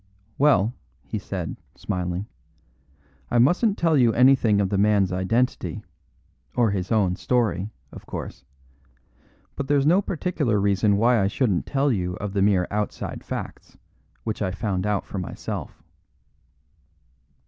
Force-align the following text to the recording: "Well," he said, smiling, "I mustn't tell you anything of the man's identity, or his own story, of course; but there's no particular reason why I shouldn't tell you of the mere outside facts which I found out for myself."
"Well," 0.39 0.73
he 1.03 1.19
said, 1.19 1.57
smiling, 1.75 2.25
"I 3.29 3.37
mustn't 3.37 3.77
tell 3.77 3.95
you 3.95 4.11
anything 4.13 4.59
of 4.59 4.69
the 4.69 4.77
man's 4.79 5.11
identity, 5.13 5.83
or 6.55 6.71
his 6.71 6.91
own 6.91 7.15
story, 7.15 7.69
of 7.91 8.07
course; 8.07 8.43
but 9.55 9.67
there's 9.67 9.85
no 9.85 10.01
particular 10.01 10.59
reason 10.59 10.97
why 10.97 11.21
I 11.21 11.27
shouldn't 11.27 11.67
tell 11.67 11.91
you 11.91 12.15
of 12.15 12.33
the 12.33 12.41
mere 12.41 12.67
outside 12.71 13.23
facts 13.23 13.77
which 14.23 14.41
I 14.41 14.49
found 14.49 14.87
out 14.87 15.05
for 15.05 15.19
myself." 15.19 15.83